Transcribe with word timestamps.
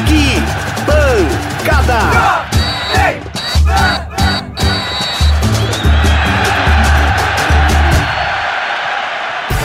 Aqui, 0.00 0.42
pancada! 0.86 1.98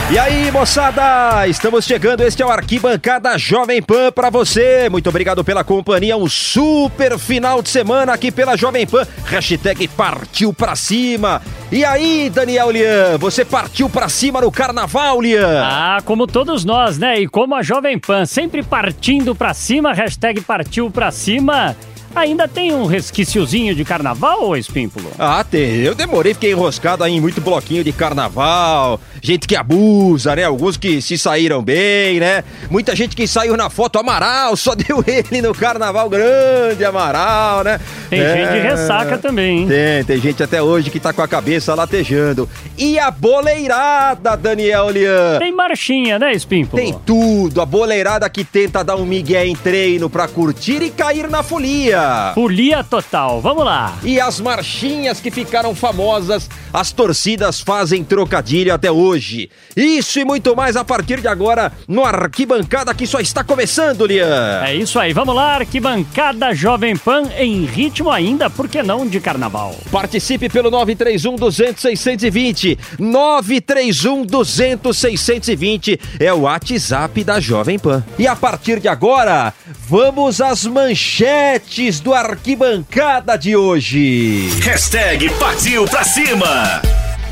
E 0.09 0.19
aí, 0.19 0.42
moçada, 0.53 1.47
estamos 1.47 1.83
chegando. 1.83 2.21
Este 2.21 2.43
é 2.43 2.45
o 2.45 2.51
Arquibancada 2.51 3.35
Jovem 3.39 3.81
Pan 3.81 4.11
para 4.11 4.29
você. 4.29 4.87
Muito 4.87 5.09
obrigado 5.09 5.43
pela 5.43 5.63
companhia. 5.63 6.15
Um 6.15 6.29
super 6.29 7.17
final 7.17 7.63
de 7.63 7.69
semana 7.69 8.13
aqui 8.13 8.31
pela 8.31 8.55
Jovem 8.55 8.85
Pan. 8.85 9.05
Hashtag 9.25 9.87
partiu 9.87 10.53
pra 10.53 10.75
cima. 10.75 11.41
E 11.71 11.83
aí, 11.83 12.29
Daniel 12.29 12.69
Lian, 12.69 13.17
você 13.17 13.43
partiu 13.43 13.89
pra 13.89 14.07
cima 14.07 14.41
no 14.41 14.51
carnaval, 14.51 15.19
Lian? 15.19 15.63
Ah, 15.65 15.97
como 16.05 16.27
todos 16.27 16.63
nós, 16.63 16.99
né? 16.99 17.19
E 17.19 17.27
como 17.27 17.55
a 17.55 17.63
Jovem 17.63 17.97
Pan 17.97 18.27
sempre 18.27 18.61
partindo 18.61 19.33
pra 19.33 19.55
cima, 19.55 19.91
hashtag 19.91 20.39
partiu 20.41 20.91
pra 20.91 21.09
cima. 21.09 21.75
Ainda 22.15 22.47
tem 22.47 22.71
um 22.73 22.85
resquiciozinho 22.85 23.73
de 23.73 23.83
carnaval, 23.83 24.49
ô 24.49 24.55
Espímpulo? 24.55 25.09
Ah, 25.17 25.43
tem. 25.43 25.77
Eu 25.79 25.95
demorei, 25.95 26.33
fiquei 26.33 26.51
enroscado 26.51 27.03
aí 27.03 27.13
em 27.13 27.21
muito 27.21 27.41
bloquinho 27.41 27.83
de 27.83 27.91
carnaval. 27.91 28.99
Gente 29.21 29.47
que 29.47 29.55
abusa, 29.55 30.35
né? 30.35 30.43
Alguns 30.43 30.77
que 30.77 31.01
se 31.01 31.17
saíram 31.17 31.63
bem, 31.63 32.19
né? 32.19 32.43
Muita 32.69 32.95
gente 32.95 33.15
que 33.15 33.25
saiu 33.25 33.57
na 33.57 33.69
foto 33.69 33.97
Amaral, 33.97 34.55
só 34.55 34.75
deu 34.75 35.03
ele 35.07 35.41
no 35.41 35.55
carnaval 35.55 36.07
grande, 36.07 36.85
Amaral, 36.85 37.63
né? 37.63 37.79
Tem 38.09 38.19
gente 38.19 38.51
de 38.51 38.59
ressaca 38.59 39.17
também, 39.17 39.61
hein? 39.61 39.67
Tem, 39.67 40.03
tem 40.03 40.19
gente 40.19 40.43
até 40.43 40.61
hoje 40.61 40.91
que 40.91 40.99
tá 40.99 41.11
com 41.11 41.21
a 41.21 41.27
cabeça 41.27 41.73
latejando. 41.73 42.47
E 42.77 42.99
a 42.99 43.09
boleirada, 43.09 44.35
Daniel 44.37 44.89
Lian? 44.89 45.39
Tem 45.39 45.51
marchinha, 45.51 46.19
né, 46.19 46.31
Espímpulo? 46.33 46.81
Tem 46.81 46.93
tudo. 47.05 47.59
A 47.59 47.65
boleirada 47.65 48.29
que 48.29 48.43
tenta 48.43 48.83
dar 48.83 48.97
um 48.97 49.05
migué 49.05 49.45
em 49.47 49.55
treino 49.55 50.09
pra 50.09 50.27
curtir 50.27 50.81
e 50.83 50.91
cair 50.91 51.27
na 51.29 51.41
folia. 51.41 52.02
Folia 52.33 52.83
total, 52.83 53.41
vamos 53.41 53.65
lá. 53.65 53.97
E 54.03 54.19
as 54.19 54.39
marchinhas 54.39 55.19
que 55.19 55.31
ficaram 55.31 55.75
famosas, 55.75 56.49
as 56.71 56.91
torcidas 56.91 57.61
fazem 57.61 58.03
trocadilho 58.03 58.73
até 58.73 58.91
hoje. 58.91 59.49
Isso 59.75 60.19
e 60.19 60.25
muito 60.25 60.55
mais 60.55 60.75
a 60.75 60.83
partir 60.83 61.21
de 61.21 61.27
agora 61.27 61.71
no 61.87 62.03
Arquibancada 62.03 62.93
que 62.93 63.07
só 63.07 63.19
está 63.19 63.43
começando, 63.43 64.05
Lian. 64.05 64.61
É 64.63 64.75
isso 64.75 64.99
aí, 64.99 65.13
vamos 65.13 65.35
lá, 65.35 65.55
arquibancada 65.55 66.53
Jovem 66.53 66.95
Pan 66.95 67.23
em 67.37 67.65
ritmo 67.65 68.09
ainda, 68.09 68.49
por 68.49 68.67
que 68.67 68.81
não, 68.83 69.07
de 69.07 69.19
carnaval? 69.19 69.75
Participe 69.91 70.49
pelo 70.49 70.69
931 70.69 71.35
200 71.35 71.81
620. 71.81 72.79
931 72.99 74.25
200 74.25 74.97
620 74.97 75.99
é 76.19 76.33
o 76.33 76.41
WhatsApp 76.41 77.23
da 77.23 77.39
Jovem 77.39 77.79
Pan. 77.79 78.03
E 78.17 78.27
a 78.27 78.35
partir 78.35 78.79
de 78.79 78.87
agora, 78.87 79.53
vamos 79.87 80.41
às 80.41 80.65
manchetes 80.65 81.92
do 81.99 82.13
Arquibancada 82.13 83.37
de 83.37 83.55
hoje. 83.55 84.49
Hashtag 84.61 85.29
partiu 85.39 85.85
pra 85.85 86.03
cima! 86.03 86.81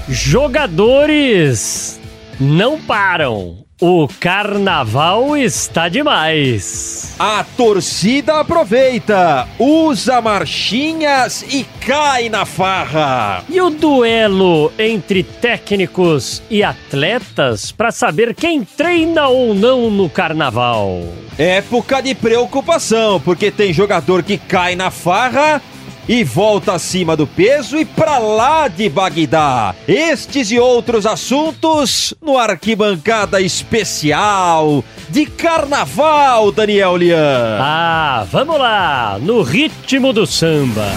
Jogadores 0.08 2.00
não 2.40 2.82
param. 2.82 3.64
O 3.84 4.08
carnaval 4.08 5.36
está 5.36 5.90
demais. 5.90 7.16
A 7.18 7.44
torcida 7.58 8.40
aproveita, 8.40 9.48
usa 9.58 10.22
marchinhas 10.22 11.44
e 11.52 11.66
cai 11.84 12.30
na 12.30 12.46
farra. 12.46 13.44
E 13.50 13.60
o 13.60 13.72
duelo 13.72 14.72
entre 14.78 15.24
técnicos 15.24 16.44
e 16.48 16.64
atletas 16.64 17.72
para 17.72 17.92
saber 17.92 18.36
quem 18.36 18.64
treina 18.64 19.30
ou 19.30 19.56
não 19.56 19.90
no 19.90 20.08
carnaval? 20.08 21.02
Época 21.36 22.02
de 22.02 22.14
preocupação, 22.14 23.20
porque 23.20 23.50
tem 23.50 23.74
jogador 23.74 24.22
que 24.22 24.38
cai 24.38 24.76
na 24.76 24.92
farra 24.92 25.60
e 26.08 26.24
volta 26.24 26.74
acima 26.74 27.16
do 27.16 27.26
peso 27.26 27.78
e 27.78 27.86
pra 27.86 28.18
lá 28.18 28.68
de 28.68 28.90
Bagdá. 28.90 29.74
Estes 29.88 30.52
e 30.52 30.60
outros 30.60 31.06
assuntos 31.06 32.14
no 32.22 32.38
Arquibancada 32.38 33.40
Especial 33.42 34.84
de 35.10 35.26
Carnaval, 35.26 36.52
Daniel 36.52 36.98
Lian. 36.98 37.58
Ah, 37.60 38.26
vamos 38.32 38.58
lá, 38.58 39.18
no 39.20 39.42
ritmo 39.42 40.14
do 40.14 40.26
samba. 40.26 40.88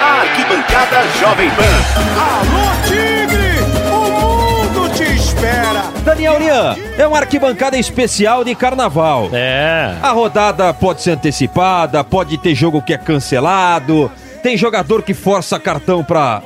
Arquibancada 0.00 1.02
Jovem 1.20 1.50
Pan. 1.50 1.62
Alô, 2.20 2.69
Daniel 6.04 6.38
Lian, 6.38 6.76
é 6.98 7.06
uma 7.06 7.18
arquibancada 7.18 7.76
especial 7.76 8.42
de 8.42 8.54
Carnaval. 8.54 9.28
É. 9.32 9.94
A 10.02 10.10
rodada 10.10 10.72
pode 10.72 11.02
ser 11.02 11.12
antecipada, 11.12 12.02
pode 12.02 12.38
ter 12.38 12.54
jogo 12.54 12.80
que 12.80 12.94
é 12.94 12.98
cancelado, 12.98 14.10
tem 14.42 14.56
jogador 14.56 15.02
que 15.02 15.12
força 15.12 15.60
cartão 15.60 16.02
pra 16.02 16.42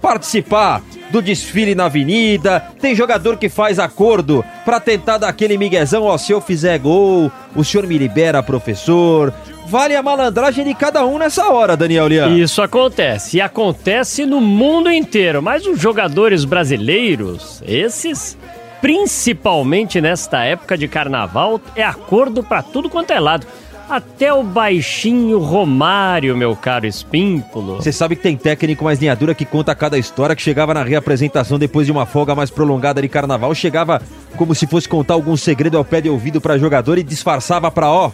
participar 0.00 0.82
do 1.10 1.22
desfile 1.22 1.74
na 1.74 1.84
avenida, 1.86 2.62
tem 2.80 2.94
jogador 2.94 3.36
que 3.36 3.48
faz 3.48 3.78
acordo 3.78 4.44
pra 4.64 4.80
tentar 4.80 5.18
dar 5.18 5.28
aquele 5.28 5.56
miguezão, 5.56 6.02
ó, 6.02 6.18
se 6.18 6.32
eu 6.32 6.40
fizer 6.40 6.78
gol, 6.78 7.30
o 7.54 7.62
senhor 7.62 7.86
me 7.86 7.96
libera, 7.96 8.42
professor. 8.42 9.32
Vale 9.66 9.96
a 9.96 10.02
malandragem 10.02 10.64
de 10.64 10.74
cada 10.74 11.06
um 11.06 11.18
nessa 11.18 11.48
hora, 11.48 11.76
Daniel 11.76 12.06
Lian. 12.06 12.28
Isso 12.30 12.60
acontece, 12.60 13.38
e 13.38 13.40
acontece 13.40 14.26
no 14.26 14.40
mundo 14.40 14.90
inteiro, 14.90 15.42
mas 15.42 15.66
os 15.66 15.80
jogadores 15.80 16.44
brasileiros, 16.44 17.62
esses, 17.66 18.36
principalmente 18.84 19.98
nesta 19.98 20.44
época 20.44 20.76
de 20.76 20.86
carnaval, 20.86 21.58
é 21.74 21.82
acordo 21.82 22.42
pra 22.42 22.62
tudo 22.62 22.90
quanto 22.90 23.12
é 23.12 23.18
lado. 23.18 23.46
Até 23.88 24.30
o 24.30 24.42
baixinho 24.42 25.38
Romário, 25.38 26.36
meu 26.36 26.54
caro 26.54 26.86
Espímpulo. 26.86 27.76
Você 27.76 27.90
sabe 27.90 28.14
que 28.14 28.22
tem 28.22 28.36
técnico 28.36 28.84
mais 28.84 29.00
linha 29.00 29.16
dura 29.16 29.34
que 29.34 29.46
conta 29.46 29.74
cada 29.74 29.96
história 29.96 30.36
que 30.36 30.42
chegava 30.42 30.74
na 30.74 30.82
reapresentação 30.82 31.58
depois 31.58 31.86
de 31.86 31.92
uma 31.92 32.04
folga 32.04 32.34
mais 32.34 32.50
prolongada 32.50 33.00
de 33.00 33.08
carnaval, 33.08 33.54
chegava 33.54 34.02
como 34.36 34.54
se 34.54 34.66
fosse 34.66 34.86
contar 34.86 35.14
algum 35.14 35.34
segredo 35.34 35.78
ao 35.78 35.84
pé 35.84 36.02
de 36.02 36.10
ouvido 36.10 36.38
pra 36.38 36.58
jogador 36.58 36.98
e 36.98 37.02
disfarçava 37.02 37.70
pra 37.70 37.90
ó. 37.90 38.12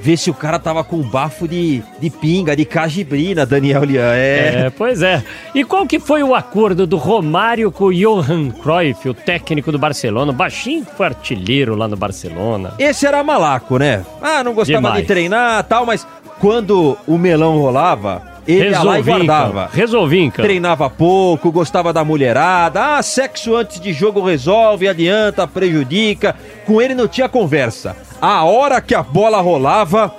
Ver 0.00 0.16
se 0.16 0.30
o 0.30 0.34
cara 0.34 0.58
tava 0.58 0.84
com 0.84 0.98
bafo 1.02 1.48
de, 1.48 1.82
de 1.98 2.10
pinga, 2.10 2.54
de 2.54 2.64
cajibrina, 2.64 3.44
Daniel 3.44 3.82
Lian. 3.84 4.14
É. 4.14 4.66
É, 4.66 4.70
pois 4.70 5.02
é. 5.02 5.24
E 5.54 5.64
qual 5.64 5.86
que 5.86 5.98
foi 5.98 6.22
o 6.22 6.34
acordo 6.34 6.86
do 6.86 6.96
Romário 6.96 7.72
com 7.72 7.86
o 7.86 7.94
Johan 7.94 8.50
Cruyff, 8.50 9.08
o 9.08 9.14
técnico 9.14 9.72
do 9.72 9.78
Barcelona? 9.78 10.30
O 10.30 10.34
baixinho 10.34 10.84
que 10.84 10.94
foi 10.94 11.06
artilheiro 11.06 11.74
lá 11.74 11.88
no 11.88 11.96
Barcelona. 11.96 12.74
Esse 12.78 13.06
era 13.06 13.22
malaco, 13.24 13.78
né? 13.78 14.04
Ah, 14.22 14.44
não 14.44 14.54
gostava 14.54 14.78
Demais. 14.78 15.00
de 15.00 15.06
treinar 15.06 15.64
tal, 15.64 15.84
mas 15.84 16.06
quando 16.38 16.96
o 17.06 17.18
melão 17.18 17.58
rolava, 17.58 18.22
ele 18.46 18.70
ia 18.70 18.82
lá 18.82 18.98
e 18.98 19.00
em 19.00 19.04
guardava. 19.04 19.70
Resolvi, 19.72 20.20
em 20.20 20.30
campo. 20.30 20.42
Treinava 20.42 20.88
pouco, 20.88 21.50
gostava 21.50 21.92
da 21.92 22.04
mulherada. 22.04 22.96
Ah, 22.96 23.02
sexo 23.02 23.56
antes 23.56 23.80
de 23.80 23.92
jogo 23.92 24.24
resolve, 24.24 24.88
adianta, 24.88 25.46
prejudica. 25.46 26.36
Com 26.64 26.80
ele 26.80 26.94
não 26.94 27.08
tinha 27.08 27.28
conversa. 27.28 27.96
A 28.20 28.44
hora 28.44 28.80
que 28.80 28.94
a 28.94 29.02
bola 29.02 29.40
rolava, 29.40 30.14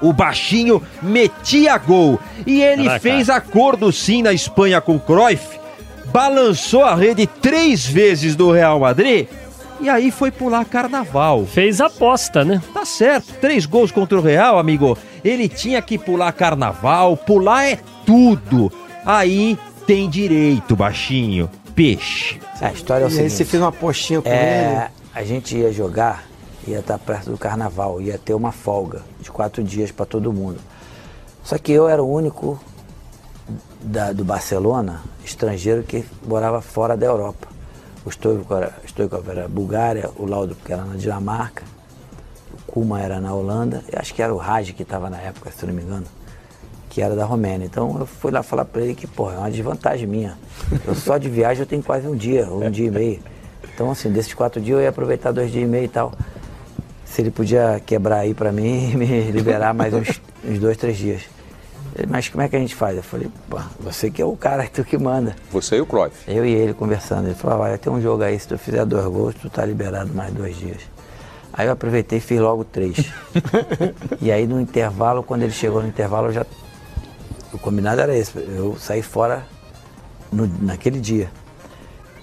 o 0.00 0.12
baixinho 0.12 0.82
metia 1.02 1.76
gol. 1.78 2.18
E 2.46 2.62
ele 2.62 2.84
Caraca. 2.84 3.00
fez 3.00 3.28
acordo 3.28 3.92
sim 3.92 4.22
na 4.22 4.32
Espanha 4.32 4.80
com 4.80 4.96
o 4.96 5.00
Cruyff, 5.00 5.58
balançou 6.12 6.84
a 6.84 6.94
rede 6.94 7.26
três 7.26 7.84
vezes 7.84 8.36
do 8.36 8.50
Real 8.50 8.80
Madrid 8.80 9.26
e 9.80 9.88
aí 9.88 10.10
foi 10.10 10.30
pular 10.30 10.64
carnaval. 10.64 11.46
Fez 11.46 11.80
aposta, 11.80 12.44
né? 12.44 12.60
Tá 12.74 12.84
certo, 12.84 13.32
três 13.40 13.64
gols 13.64 13.90
contra 13.92 14.18
o 14.18 14.22
Real, 14.22 14.58
amigo. 14.58 14.98
Ele 15.28 15.48
tinha 15.48 15.82
que 15.82 15.98
pular 15.98 16.32
carnaval, 16.32 17.16
pular 17.16 17.64
é 17.64 17.78
tudo. 18.06 18.72
Aí 19.04 19.58
tem 19.86 20.08
direito, 20.08 20.74
baixinho. 20.74 21.50
Peixe. 21.74 22.40
A 22.60 22.72
história 22.72 23.04
é 23.04 23.06
o 23.06 23.08
E 23.08 23.12
aí 23.12 23.16
seguinte. 23.16 23.32
você 23.34 23.44
fez 23.44 23.62
uma 23.62 23.70
postinha 23.72 24.20
com 24.22 24.28
ele. 24.28 24.36
É, 24.36 24.90
a 25.14 25.22
gente 25.22 25.56
ia 25.56 25.72
jogar, 25.72 26.24
ia 26.66 26.78
estar 26.80 26.98
perto 26.98 27.30
do 27.30 27.38
carnaval, 27.38 28.00
ia 28.00 28.18
ter 28.18 28.34
uma 28.34 28.50
folga 28.52 29.02
de 29.20 29.30
quatro 29.30 29.62
dias 29.62 29.90
para 29.92 30.06
todo 30.06 30.32
mundo. 30.32 30.58
Só 31.44 31.56
que 31.58 31.72
eu 31.72 31.88
era 31.88 32.02
o 32.02 32.10
único 32.12 32.58
da- 33.80 34.12
do 34.12 34.24
Barcelona, 34.24 35.02
estrangeiro 35.24 35.82
que 35.82 36.04
morava 36.26 36.60
fora 36.60 36.96
da 36.96 37.06
Europa. 37.06 37.46
O 38.04 38.10
Stoikov 38.10 38.52
era, 39.28 39.40
era 39.40 39.48
Bulgária, 39.48 40.10
o 40.16 40.24
Laudo 40.26 40.56
que 40.64 40.72
era 40.72 40.82
na 40.84 40.96
Dinamarca, 40.96 41.62
Kuma 42.68 43.00
era 43.00 43.18
na 43.20 43.34
Holanda, 43.34 43.82
e 43.92 43.98
acho 43.98 44.14
que 44.14 44.22
era 44.22 44.32
o 44.32 44.36
Raj 44.36 44.72
que 44.72 44.82
estava 44.82 45.08
na 45.08 45.16
época, 45.18 45.50
se 45.50 45.62
eu 45.64 45.68
não 45.68 45.74
me 45.74 45.82
engano, 45.82 46.04
que 46.90 47.00
era 47.00 47.16
da 47.16 47.24
Romênia. 47.24 47.64
Então 47.64 47.96
eu 47.98 48.06
fui 48.06 48.30
lá 48.30 48.42
falar 48.42 48.66
para 48.66 48.82
ele 48.82 48.94
que, 48.94 49.06
pô, 49.06 49.32
é 49.32 49.38
uma 49.38 49.50
desvantagem 49.50 50.06
minha. 50.06 50.36
Eu 50.86 50.94
só 50.94 51.16
de 51.16 51.28
viagem 51.30 51.62
eu 51.62 51.66
tenho 51.66 51.82
quase 51.82 52.06
um 52.06 52.14
dia, 52.14 52.46
um 52.46 52.70
dia 52.70 52.86
e 52.86 52.90
meio. 52.90 53.20
Então, 53.74 53.90
assim, 53.90 54.10
desses 54.10 54.34
quatro 54.34 54.60
dias 54.60 54.76
eu 54.78 54.82
ia 54.82 54.90
aproveitar 54.90 55.32
dois 55.32 55.50
dias 55.50 55.64
e 55.64 55.66
meio 55.66 55.84
e 55.86 55.88
tal. 55.88 56.12
Se 57.06 57.22
ele 57.22 57.30
podia 57.30 57.80
quebrar 57.86 58.18
aí 58.18 58.34
para 58.34 58.52
mim 58.52 58.90
e 58.92 58.96
me 58.96 59.30
liberar 59.30 59.72
mais 59.72 59.94
uns, 59.94 60.20
uns 60.44 60.58
dois, 60.58 60.76
três 60.76 60.98
dias. 60.98 61.22
Ele, 61.96 62.06
Mas 62.06 62.28
como 62.28 62.42
é 62.42 62.48
que 62.48 62.56
a 62.56 62.58
gente 62.58 62.74
faz? 62.74 62.96
Eu 62.98 63.02
falei, 63.02 63.28
pô, 63.48 63.58
você 63.80 64.10
que 64.10 64.20
é 64.20 64.24
o 64.26 64.36
cara, 64.36 64.68
tu 64.70 64.84
que 64.84 64.98
manda. 64.98 65.34
Você 65.50 65.76
e 65.76 65.80
o 65.80 65.86
Cruyff. 65.86 66.16
Eu 66.30 66.44
e 66.44 66.52
ele 66.52 66.74
conversando. 66.74 67.26
Ele 67.26 67.34
falou, 67.34 67.56
"Ah, 67.64 67.68
vai 67.70 67.78
ter 67.78 67.88
um 67.88 68.00
jogo 68.00 68.22
aí, 68.24 68.38
se 68.38 68.46
tu 68.46 68.58
fizer 68.58 68.84
dois 68.84 69.06
gols, 69.06 69.34
tu 69.40 69.48
tá 69.48 69.64
liberado 69.64 70.12
mais 70.12 70.32
dois 70.34 70.54
dias. 70.56 70.82
Aí 71.58 71.66
eu 71.66 71.72
aproveitei 71.72 72.18
e 72.18 72.20
fiz 72.20 72.38
logo 72.38 72.62
três. 72.64 72.96
e 74.22 74.30
aí 74.30 74.46
no 74.46 74.60
intervalo, 74.60 75.24
quando 75.24 75.42
ele 75.42 75.50
chegou 75.52 75.82
no 75.82 75.88
intervalo, 75.88 76.28
eu 76.28 76.32
já. 76.32 76.46
O 77.52 77.58
combinado 77.58 78.00
era 78.00 78.16
esse, 78.16 78.38
eu 78.38 78.76
saí 78.78 79.02
fora 79.02 79.44
no- 80.30 80.48
naquele 80.62 81.00
dia. 81.00 81.28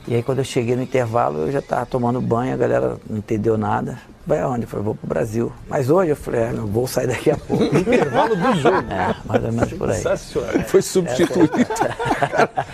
E 0.07 0.15
aí 0.15 0.23
quando 0.23 0.37
eu 0.37 0.45
cheguei 0.45 0.73
no 0.77 0.83
intervalo, 0.83 1.39
eu 1.39 1.51
já 1.51 1.59
estava 1.59 1.85
tomando 1.85 2.21
banho, 2.21 2.53
a 2.53 2.57
galera 2.57 2.97
não 3.09 3.17
entendeu 3.17 3.57
nada. 3.57 3.99
Vai 4.27 4.39
aonde? 4.39 4.63
Eu 4.63 4.67
falei, 4.67 4.85
vou 4.85 4.95
pro 4.95 5.07
Brasil. 5.07 5.51
Mas 5.69 5.87
hoje 5.89 6.09
eu 6.09 6.15
falei, 6.15 6.41
é, 6.41 6.49
meu 6.51 6.65
voo 6.65 6.87
sai 6.87 7.05
daqui 7.05 7.29
a 7.29 7.37
pouco. 7.37 7.63
Intervalo 7.77 8.35
do 8.35 8.55
jogo. 8.59 8.91
É, 8.91 9.15
mais 9.25 9.43
ou 9.43 9.51
menos 9.51 9.73
por 9.73 9.89
aí. 9.91 10.01
Foi 10.65 10.81
substituído. 10.81 11.51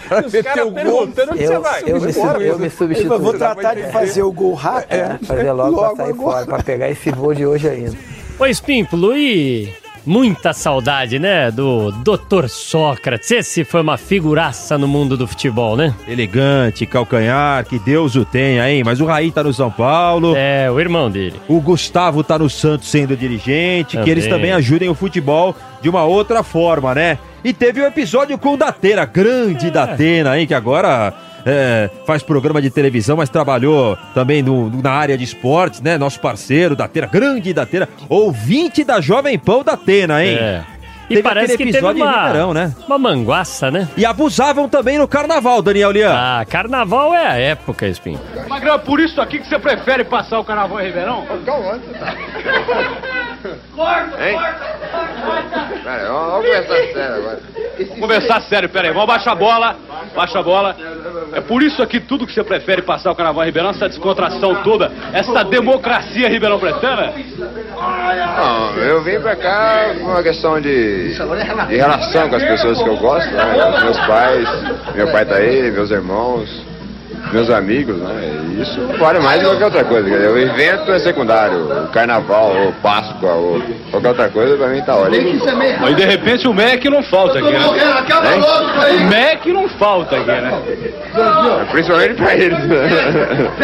Cara, 0.07 0.30
meteu 0.31 0.68
o 0.68 0.71
gol. 0.71 1.09
Eu, 1.38 1.63
eu, 1.88 2.01
me, 2.01 2.13
sub- 2.13 2.42
eu 2.42 2.57
me 2.59 2.69
substituí. 2.69 3.18
Vou 3.19 3.33
tratar 3.33 3.75
de 3.75 3.83
fazer 3.92 4.24
o 4.24 4.31
gol 4.31 4.53
rápido. 4.53 4.94
É, 4.94 5.18
fazer 5.25 5.51
logo, 5.51 5.71
Logo 5.75 5.95
pra 5.95 6.06
sair 6.06 6.13
agora. 6.13 6.31
fora, 6.31 6.45
pra 6.45 6.63
pegar 6.63 6.89
esse 6.89 7.12
voo 7.12 7.33
de 7.33 7.45
hoje 7.45 7.68
ainda. 7.68 7.98
Ô, 8.39 8.45
Espímpolo, 8.45 9.15
e 9.15 9.74
muita 10.06 10.53
saudade, 10.53 11.19
né, 11.19 11.51
do 11.51 11.92
Dr. 11.92 12.48
Sócrates. 12.48 13.31
Esse 13.31 13.63
foi 13.63 13.81
uma 13.81 13.98
figuraça 13.98 14.77
no 14.77 14.88
mundo 14.88 15.15
do 15.15 15.27
futebol, 15.27 15.75
né? 15.75 15.94
Elegante, 16.07 16.86
calcanhar, 16.86 17.65
que 17.65 17.80
Deus 17.80 18.15
o 18.15 18.25
tenha, 18.25 18.69
hein? 18.69 18.83
Mas 18.83 19.00
o 19.00 19.06
Raí 19.06 19.31
tá 19.31 19.44
no 19.44 19.53
São 19.53 19.69
Paulo. 19.69 20.33
É, 20.36 20.69
o 20.71 20.80
irmão 20.80 21.09
dele. 21.09 21.39
O 21.48 21.59
Gustavo 21.62 22.24
tá 22.24 22.38
no 22.38 22.50
Santos 22.50 22.89
sendo 22.89 23.15
dirigente, 23.15 23.92
que 23.92 23.98
Também. 23.98 24.12
eles 24.12 24.27
também 24.27 24.51
ajudem 24.51 24.89
o 24.89 24.95
futebol 24.95 25.56
de 25.81 25.89
uma 25.89 26.03
outra 26.03 26.44
forma, 26.44 26.94
né? 26.95 27.18
E 27.44 27.53
teve 27.53 27.81
o 27.81 27.86
episódio 27.86 28.38
com 28.38 28.53
o 28.53 28.57
Datena, 28.57 29.06
grande 29.06 29.71
Datena, 29.71 30.39
hein? 30.39 30.45
Que 30.45 30.53
agora 30.53 31.13
é, 31.45 31.89
faz 32.05 32.23
programa 32.23 32.61
de 32.61 32.69
televisão, 32.69 33.17
mas 33.17 33.29
trabalhou 33.29 33.97
também 34.13 34.41
no- 34.41 34.69
na 34.81 34.91
área 34.91 35.17
de 35.17 35.23
esportes, 35.23 35.81
né? 35.81 35.97
Nosso 35.97 36.19
parceiro, 36.19 36.75
Datena, 36.75 37.07
grande 37.07 37.53
Datena, 37.53 37.88
ouvinte 38.09 38.83
da 38.83 38.99
Jovem 39.01 39.38
Pão 39.39 39.63
Datena, 39.63 40.23
hein? 40.23 40.35
É. 40.39 40.61
E 41.09 41.15
Teve 41.15 41.23
parece 41.27 41.57
que 41.57 41.65
teve 41.65 41.71
episódio 41.71 41.99
em 41.99 42.03
uma, 42.07 42.25
Ribeirão, 42.27 42.53
né? 42.53 42.73
uma 42.88 42.97
manguaça, 42.97 43.69
né? 43.69 43.85
E 43.97 44.05
abusavam 44.05 44.69
também 44.69 44.97
no 44.97 45.09
carnaval, 45.09 45.61
Daniel 45.61 45.91
Lian. 45.91 46.13
Ah, 46.15 46.45
carnaval 46.49 47.13
é 47.13 47.27
a 47.27 47.35
época, 47.38 47.85
Espinho. 47.85 48.17
Magrão, 48.47 48.79
por 48.79 48.97
isso 48.97 49.19
aqui 49.19 49.39
que 49.39 49.45
você 49.47 49.59
prefere 49.59 50.05
passar 50.05 50.39
o 50.39 50.45
carnaval 50.45 50.79
em 50.79 50.85
Ribeirão? 50.85 51.25
Pera, 55.83 56.07
vamos 56.07 56.45
conversar 56.45 56.93
sério 56.93 57.15
agora. 57.15 57.39
Conversar 57.99 58.41
sério, 58.41 58.69
pera 58.69 58.88
aí, 58.88 58.93
vamos 58.93 59.07
baixar 59.07 59.31
a 59.31 59.35
bola, 59.35 59.75
baixa 60.15 60.39
a 60.39 60.43
bola. 60.43 60.75
É 61.33 61.41
por 61.41 61.63
isso 61.63 61.81
aqui 61.81 61.99
tudo 61.99 62.27
que 62.27 62.33
você 62.33 62.43
prefere 62.43 62.81
passar 62.81 63.11
o 63.11 63.15
carnaval 63.15 63.43
em 63.43 63.47
Ribeirão, 63.47 63.71
essa 63.71 63.89
descontração 63.89 64.55
toda, 64.63 64.91
essa 65.13 65.43
democracia 65.43 66.29
ribeirão 66.29 66.59
pretana? 66.59 67.13
Não, 68.38 68.77
eu 68.77 69.01
vim 69.03 69.19
pra 69.19 69.35
cá 69.35 69.93
por 69.99 70.09
uma 70.09 70.23
questão 70.23 70.59
de, 70.61 71.13
de 71.13 71.75
relação 71.75 72.29
com 72.29 72.35
as 72.35 72.43
pessoas 72.43 72.81
que 72.81 72.89
eu 72.89 72.97
gosto, 72.97 73.31
né? 73.31 73.43
Com 73.43 73.85
Meus 73.85 73.99
pais, 73.99 74.47
meu 74.95 75.11
pai 75.11 75.25
tá 75.25 75.35
aí, 75.35 75.71
meus 75.71 75.89
irmãos, 75.89 76.70
meus 77.31 77.50
amigos, 77.50 77.97
né? 77.97 78.41
Isso 78.59 78.79
vale 79.00 79.19
mais 79.19 79.41
do 79.41 79.50
que 79.50 79.57
qualquer 79.57 79.65
outra 79.65 79.83
coisa. 79.83 80.09
quer 80.09 80.15
dizer, 80.18 80.29
O 80.29 80.38
evento 80.38 80.91
é 80.91 81.00
secundário, 81.00 81.83
o 81.85 81.88
carnaval, 81.88 82.56
ou 82.56 82.71
Páscoa, 82.73 83.33
ou 83.33 83.62
qualquer 83.89 84.09
outra 84.09 84.29
coisa, 84.29 84.57
pra 84.57 84.68
mim 84.68 84.81
tá 84.81 84.95
ótimo. 84.95 85.41
Aí 85.85 85.95
de 85.95 86.06
repente 86.06 86.47
o 86.47 86.53
MEC 86.53 86.89
não 86.89 87.01
falta 87.03 87.39
aqui, 87.39 87.51
né? 87.51 87.59
O 87.65 89.09
MEC 89.09 89.53
não 89.53 89.69
falta 89.69 90.18
aqui, 90.18 90.27
né? 90.27 90.62
Principalmente 91.71 92.15
pra 92.15 92.35
eles. 92.35 92.57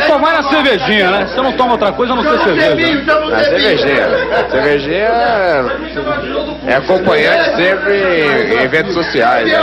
Só 0.07 0.18
vai 0.18 0.33
na 0.33 0.44
cervejinha, 0.44 1.12
né? 1.12 1.27
Você 1.27 1.42
não 1.42 1.51
toma 1.53 1.74
outra 1.74 1.92
coisa 1.92 2.13
a 2.13 2.15
não 2.15 2.24
ser 2.24 2.44
cerveja. 2.44 3.03
A 3.33 3.44
cervejinha. 3.44 4.07
Cervejinha 4.50 4.98
é, 4.98 5.65
é 6.68 6.75
acompanhante 6.75 7.56
sempre 7.56 8.56
em 8.56 8.63
eventos 8.63 8.94
sociais. 8.94 9.48
Né? 9.48 9.57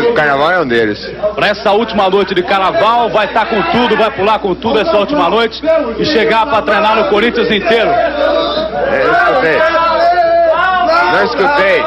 O 0.00 0.14
carnaval 0.14 0.50
é 0.50 0.60
um 0.60 0.66
deles. 0.66 0.98
Pra 1.34 1.48
essa 1.48 1.70
última 1.72 2.08
noite 2.08 2.34
de 2.34 2.42
carnaval, 2.42 3.10
vai 3.10 3.26
estar 3.26 3.46
com 3.46 3.60
tudo, 3.62 3.96
vai 3.96 4.10
pular 4.10 4.38
com 4.38 4.54
tudo 4.54 4.78
essa 4.78 4.96
última 4.96 5.28
noite 5.28 5.60
e 5.98 6.04
chegar 6.04 6.46
pra 6.46 6.62
treinar 6.62 6.96
no 6.96 7.08
Corinthians 7.08 7.50
inteiro. 7.50 7.90
É, 7.90 9.02
eu 9.04 9.12
escutei. 9.12 9.58
Não 11.12 11.24
escutei. 11.24 11.82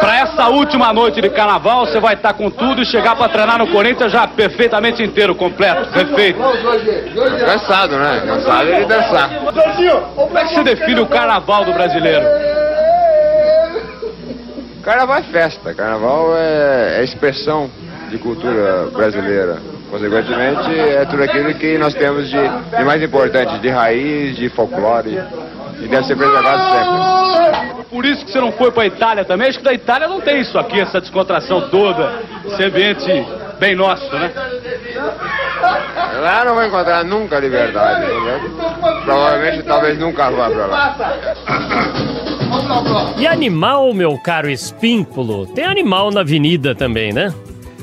Pra 0.00 0.16
essa 0.20 0.48
última 0.48 0.92
noite 0.92 1.20
de 1.20 1.28
carnaval, 1.30 1.86
você 1.86 2.00
vai 2.00 2.14
estar 2.14 2.32
com 2.32 2.50
tudo 2.50 2.82
e 2.82 2.86
chegar 2.86 3.14
pra 3.14 3.28
treinar 3.28 3.58
no 3.58 3.66
Corinthians 3.68 4.10
já 4.10 4.26
perfeitamente 4.26 5.02
inteiro, 5.02 5.34
completo, 5.34 5.90
perfeito. 5.92 6.40
Cansado, 7.44 7.96
né? 7.96 8.22
Cansado 8.26 8.74
de 8.74 8.84
dançar. 8.86 9.30
Como 10.14 10.38
é 10.38 10.44
que 10.44 10.54
se 10.54 10.62
define 10.62 11.00
o 11.00 11.06
carnaval 11.06 11.64
do 11.64 11.72
brasileiro? 11.72 12.24
Carnaval 14.84 15.16
é 15.16 15.22
festa. 15.22 15.74
Carnaval 15.74 16.36
é, 16.36 17.00
é 17.00 17.04
expressão 17.04 17.70
de 18.10 18.18
cultura 18.18 18.88
brasileira. 18.92 19.58
Consequentemente, 19.90 20.78
é 20.78 21.04
tudo 21.04 21.22
aquilo 21.22 21.54
que 21.54 21.78
nós 21.78 21.94
temos 21.94 22.28
de, 22.28 22.36
de 22.36 22.84
mais 22.84 23.02
importante, 23.02 23.58
de 23.58 23.68
raiz, 23.68 24.36
de 24.36 24.48
folclore. 24.50 25.18
E 25.80 25.88
deve 25.88 26.04
ser 26.06 26.16
preservado 26.16 26.62
sempre. 26.70 27.84
Por 27.84 28.04
isso 28.04 28.24
que 28.24 28.32
você 28.32 28.40
não 28.40 28.52
foi 28.52 28.70
pra 28.70 28.86
Itália 28.86 29.24
também? 29.24 29.48
Acho 29.48 29.58
que 29.58 29.64
da 29.64 29.72
Itália 29.72 30.06
não 30.08 30.20
tem 30.20 30.40
isso 30.40 30.58
aqui, 30.58 30.80
essa 30.80 31.00
descontração 31.00 31.68
toda, 31.68 32.20
esse 32.46 32.62
ambiente 32.62 33.26
bem 33.58 33.74
nosso, 33.74 34.12
né? 34.14 34.32
Lá 36.20 36.44
não 36.44 36.54
vai 36.54 36.68
encontrar 36.68 37.04
nunca 37.04 37.38
liberdade. 37.40 38.06
né? 38.06 38.40
Provavelmente, 39.04 39.62
talvez 39.64 39.98
nunca 39.98 40.30
vá 40.30 40.50
pra 40.50 40.66
lá. 40.66 40.96
E 43.18 43.26
animal, 43.26 43.92
meu 43.92 44.18
caro 44.18 44.50
Espímpolo? 44.50 45.46
Tem 45.46 45.64
animal 45.64 46.10
na 46.10 46.20
avenida 46.20 46.74
também, 46.74 47.12
né? 47.12 47.32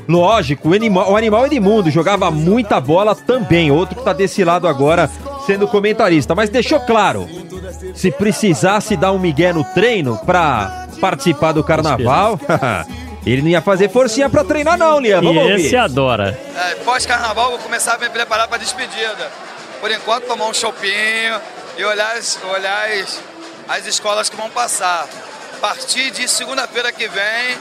Lógico, 0.07 0.69
o 0.69 0.73
animal, 0.73 1.11
o 1.11 1.15
animal 1.15 1.45
Edmundo 1.45 1.89
jogava 1.91 2.31
muita 2.31 2.81
bola 2.81 3.15
também. 3.15 3.71
Outro 3.71 3.95
que 3.95 4.03
tá 4.03 4.13
desse 4.13 4.43
lado 4.43 4.67
agora 4.67 5.09
sendo 5.45 5.67
comentarista. 5.67 6.33
Mas 6.35 6.49
deixou 6.49 6.79
claro: 6.81 7.27
se 7.93 8.11
precisasse 8.11 8.97
dar 8.97 9.11
um 9.11 9.19
migué 9.19 9.53
no 9.53 9.63
treino 9.63 10.17
pra 10.25 10.87
participar 10.99 11.51
do 11.51 11.63
carnaval, 11.63 12.39
ele 13.25 13.41
não 13.41 13.49
ia 13.49 13.61
fazer 13.61 13.89
forcinha 13.89 14.29
pra 14.29 14.43
treinar, 14.43 14.77
não, 14.77 14.99
Liam. 14.99 15.21
Vamos 15.21 15.35
e 15.35 15.51
ouvir. 15.51 15.65
esse 15.65 15.75
adora. 15.77 16.39
É, 16.55 16.75
Pós-carnaval, 16.83 17.51
vou 17.51 17.59
começar 17.59 17.95
a 17.95 17.97
me 17.97 18.09
preparar 18.09 18.47
para 18.47 18.57
a 18.57 18.59
despedida. 18.59 19.31
Por 19.79 19.91
enquanto, 19.91 20.25
tomar 20.25 20.45
um 20.45 20.53
chopinho 20.53 21.41
e 21.77 21.83
olhar, 21.83 22.15
as, 22.17 22.39
olhar 22.43 22.89
as, 22.91 23.19
as 23.67 23.85
escolas 23.85 24.29
que 24.29 24.35
vão 24.35 24.49
passar. 24.49 25.07
A 25.55 25.57
partir 25.61 26.09
de 26.11 26.27
segunda-feira 26.27 26.91
que 26.91 27.07
vem, 27.07 27.57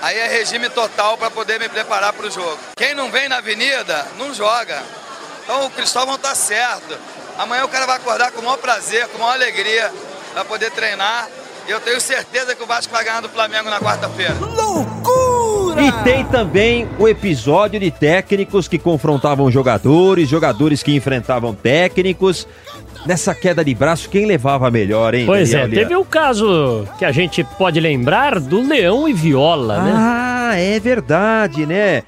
aí 0.00 0.16
é 0.16 0.28
regime 0.28 0.68
total 0.68 1.18
para 1.18 1.30
poder 1.30 1.58
me 1.58 1.68
preparar 1.68 2.12
para 2.12 2.26
o 2.26 2.30
jogo. 2.30 2.58
Quem 2.76 2.94
não 2.94 3.10
vem 3.10 3.28
na 3.28 3.38
avenida, 3.38 4.06
não 4.16 4.32
joga. 4.32 4.80
Então 5.42 5.66
o 5.66 5.70
Cristóvão 5.70 6.16
tá 6.16 6.34
certo. 6.34 6.96
Amanhã 7.36 7.64
o 7.64 7.68
cara 7.68 7.86
vai 7.86 7.96
acordar 7.96 8.30
com 8.30 8.40
o 8.40 8.44
maior 8.44 8.58
prazer, 8.58 9.08
com 9.08 9.16
a 9.16 9.20
maior 9.20 9.34
alegria, 9.34 9.92
para 10.32 10.44
poder 10.44 10.70
treinar. 10.70 11.28
Eu 11.66 11.80
tenho 11.80 12.00
certeza 12.00 12.54
que 12.54 12.62
o 12.62 12.66
Vasco 12.66 12.92
vai 12.92 13.04
ganhar 13.04 13.20
do 13.22 13.28
Flamengo 13.28 13.70
na 13.70 13.80
quarta-feira. 13.80 14.34
E 15.82 16.04
tem 16.04 16.24
também 16.26 16.86
o 16.98 17.08
episódio 17.08 17.80
de 17.80 17.90
técnicos 17.90 18.68
que 18.68 18.78
confrontavam 18.78 19.50
jogadores, 19.50 20.28
jogadores 20.28 20.82
que 20.82 20.94
enfrentavam 20.94 21.54
técnicos. 21.54 22.46
Nessa 23.06 23.34
queda 23.34 23.64
de 23.64 23.74
braço, 23.74 24.08
quem 24.08 24.24
levava 24.24 24.70
melhor, 24.70 25.14
hein? 25.14 25.26
Pois 25.26 25.52
é, 25.52 25.62
Daniel 25.62 25.68
Lian? 25.68 25.82
teve 25.82 25.96
o 25.96 26.04
caso 26.04 26.86
que 26.98 27.04
a 27.04 27.12
gente 27.12 27.44
pode 27.58 27.78
lembrar 27.80 28.40
do 28.40 28.66
Leão 28.66 29.06
e 29.08 29.12
Viola, 29.12 29.82
né? 29.82 29.92
Ah, 29.94 30.52
é 30.56 30.80
verdade, 30.80 31.66
né? 31.66 32.02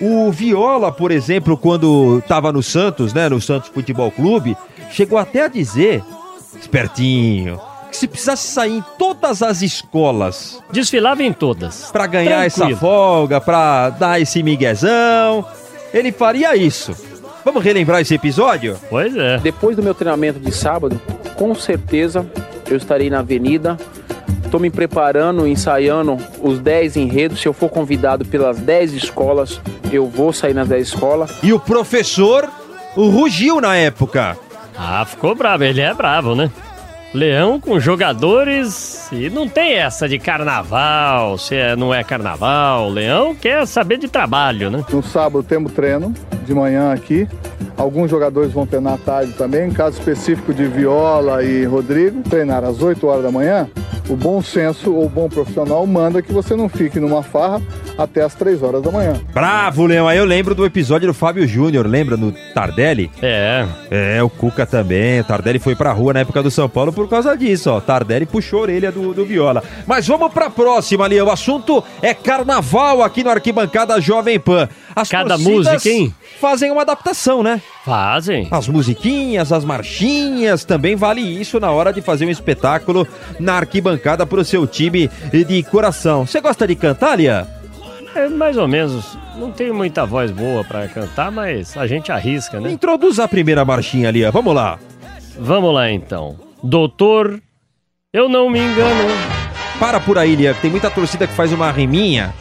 O 0.00 0.30
Viola, 0.30 0.90
por 0.92 1.10
exemplo, 1.10 1.56
quando 1.56 2.18
estava 2.18 2.52
no 2.52 2.62
Santos, 2.62 3.14
né, 3.14 3.28
no 3.28 3.40
Santos 3.40 3.70
Futebol 3.70 4.10
Clube, 4.10 4.56
chegou 4.90 5.18
até 5.18 5.44
a 5.44 5.48
dizer, 5.48 6.02
espertinho, 6.60 7.58
que 7.92 7.96
se 7.98 8.08
precisasse 8.08 8.48
sair 8.48 8.78
em 8.78 8.84
todas 8.98 9.42
as 9.42 9.62
escolas 9.62 10.58
Desfilava 10.72 11.22
em 11.22 11.32
todas. 11.32 11.90
pra 11.92 12.06
ganhar 12.08 12.40
Tranquilo. 12.50 12.70
essa 12.72 12.80
folga, 12.80 13.40
pra 13.40 13.90
dar 13.90 14.20
esse 14.20 14.42
miguezão, 14.42 15.44
ele 15.94 16.10
faria 16.10 16.56
isso. 16.56 16.94
Vamos 17.44 17.62
relembrar 17.62 18.00
esse 18.00 18.14
episódio? 18.14 18.76
Pois 18.88 19.14
é. 19.16 19.38
Depois 19.38 19.76
do 19.76 19.82
meu 19.82 19.94
treinamento 19.94 20.40
de 20.40 20.52
sábado, 20.52 21.00
com 21.36 21.54
certeza 21.54 22.26
eu 22.68 22.76
estarei 22.76 23.10
na 23.10 23.18
avenida. 23.18 23.76
Estou 24.44 24.60
me 24.60 24.70
preparando, 24.70 25.46
ensaiando 25.46 26.16
os 26.40 26.58
10 26.58 26.96
enredos. 26.96 27.40
Se 27.40 27.48
eu 27.48 27.52
for 27.52 27.68
convidado 27.68 28.24
pelas 28.24 28.58
10 28.58 28.92
escolas, 28.92 29.60
eu 29.90 30.06
vou 30.06 30.32
sair 30.32 30.54
nas 30.54 30.68
10 30.68 30.88
escolas. 30.88 31.30
E 31.42 31.52
o 31.52 31.58
professor 31.60 32.48
o 32.96 33.08
rugiu 33.08 33.60
na 33.60 33.76
época. 33.76 34.36
Ah, 34.78 35.04
ficou 35.04 35.34
bravo. 35.34 35.64
Ele 35.64 35.80
é 35.80 35.92
bravo, 35.94 36.34
né? 36.34 36.50
Leão 37.14 37.60
com 37.60 37.78
jogadores 37.78 39.10
e 39.12 39.28
não 39.28 39.46
tem 39.46 39.74
essa 39.74 40.08
de 40.08 40.18
carnaval, 40.18 41.36
se 41.36 41.54
é, 41.54 41.76
não 41.76 41.92
é 41.92 42.02
carnaval. 42.02 42.88
Leão 42.88 43.34
quer 43.34 43.66
saber 43.66 43.98
de 43.98 44.08
trabalho, 44.08 44.70
né? 44.70 44.82
No 44.90 45.02
sábado 45.02 45.42
temos 45.42 45.72
treino 45.72 46.14
de 46.46 46.54
manhã 46.54 46.92
aqui. 46.92 47.28
Alguns 47.76 48.10
jogadores 48.10 48.52
vão 48.52 48.66
treinar 48.66 48.94
à 48.94 48.98
tarde 48.98 49.32
também. 49.32 49.68
Em 49.68 49.72
caso 49.72 49.98
específico 49.98 50.54
de 50.54 50.64
Viola 50.66 51.44
e 51.44 51.64
Rodrigo, 51.64 52.22
treinar 52.22 52.64
às 52.64 52.80
8 52.80 53.06
horas 53.06 53.22
da 53.22 53.30
manhã. 53.30 53.68
O 54.12 54.16
bom 54.16 54.42
senso 54.42 54.92
ou 54.94 55.08
bom 55.08 55.26
profissional 55.26 55.86
manda 55.86 56.20
que 56.20 56.30
você 56.34 56.54
não 56.54 56.68
fique 56.68 57.00
numa 57.00 57.22
farra 57.22 57.62
até 57.96 58.22
às 58.22 58.34
3 58.34 58.62
horas 58.62 58.82
da 58.82 58.90
manhã. 58.90 59.14
Bravo, 59.32 59.86
Leão. 59.86 60.06
Aí 60.06 60.18
eu 60.18 60.26
lembro 60.26 60.54
do 60.54 60.66
episódio 60.66 61.08
do 61.08 61.14
Fábio 61.14 61.48
Júnior, 61.48 61.86
lembra? 61.86 62.14
No 62.14 62.30
Tardelli? 62.52 63.10
É. 63.22 63.64
É, 63.90 64.22
o 64.22 64.28
Cuca 64.28 64.66
também. 64.66 65.20
O 65.20 65.24
Tardelli 65.24 65.58
foi 65.58 65.74
pra 65.74 65.92
rua 65.92 66.12
na 66.12 66.20
época 66.20 66.42
do 66.42 66.50
São 66.50 66.68
Paulo 66.68 66.92
por 66.92 67.08
causa 67.08 67.34
disso, 67.34 67.70
ó. 67.70 67.80
Tardelli 67.80 68.26
puxou 68.26 68.58
a 68.58 68.62
orelha 68.64 68.92
do, 68.92 69.14
do 69.14 69.24
Viola. 69.24 69.62
Mas 69.86 70.06
vamos 70.06 70.30
pra 70.30 70.50
próxima, 70.50 71.06
Leão. 71.06 71.28
O 71.28 71.30
assunto 71.30 71.82
é 72.02 72.12
carnaval 72.12 73.02
aqui 73.02 73.24
no 73.24 73.30
Arquibancada 73.30 73.98
Jovem 73.98 74.38
Pan. 74.38 74.68
As 74.94 75.08
Cada 75.08 75.38
música, 75.38 75.88
hein? 75.88 76.14
Fazem 76.40 76.70
uma 76.70 76.82
adaptação, 76.82 77.42
né? 77.42 77.60
Fazem. 77.84 78.48
As 78.50 78.68
musiquinhas, 78.68 79.52
as 79.52 79.64
marchinhas, 79.64 80.64
também 80.64 80.96
vale 80.96 81.20
isso 81.20 81.58
na 81.58 81.70
hora 81.70 81.92
de 81.92 82.02
fazer 82.02 82.26
um 82.26 82.30
espetáculo 82.30 83.06
na 83.38 83.54
arquibancada 83.54 84.26
pro 84.26 84.44
seu 84.44 84.66
time 84.66 85.10
de 85.30 85.62
coração. 85.64 86.26
Você 86.26 86.40
gosta 86.40 86.66
de 86.66 86.74
cantar, 86.74 87.16
Lia? 87.16 87.46
É 88.14 88.28
mais 88.28 88.56
ou 88.56 88.68
menos. 88.68 89.16
Não 89.36 89.50
tenho 89.50 89.74
muita 89.74 90.04
voz 90.04 90.30
boa 90.30 90.62
pra 90.62 90.86
cantar, 90.88 91.30
mas 91.30 91.76
a 91.76 91.86
gente 91.86 92.12
arrisca, 92.12 92.60
né? 92.60 92.70
Introduz 92.70 93.18
a 93.18 93.26
primeira 93.26 93.64
marchinha, 93.64 94.10
Lia. 94.10 94.30
Vamos 94.30 94.54
lá. 94.54 94.78
Vamos 95.38 95.72
lá 95.72 95.90
então. 95.90 96.36
Doutor, 96.62 97.40
eu 98.12 98.28
não 98.28 98.50
me 98.50 98.60
engano. 98.60 99.08
Para 99.80 99.98
por 99.98 100.18
aí, 100.18 100.36
Lia, 100.36 100.54
que 100.54 100.60
tem 100.60 100.70
muita 100.70 100.90
torcida 100.90 101.26
que 101.26 101.32
faz 101.32 101.52
uma 101.52 101.70
riminha. 101.70 102.34